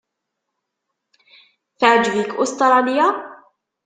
[1.79, 3.07] Teɛjeb-ik Ustṛalya?